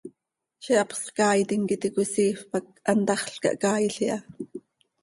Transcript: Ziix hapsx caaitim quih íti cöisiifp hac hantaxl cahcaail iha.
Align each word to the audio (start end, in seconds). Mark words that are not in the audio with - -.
Ziix 0.63 0.79
hapsx 0.79 1.05
caaitim 1.19 1.61
quih 1.69 1.77
íti 1.81 1.93
cöisiifp 1.99 2.51
hac 2.57 2.67
hantaxl 2.89 3.35
cahcaail 3.43 3.95
iha. 4.07 4.19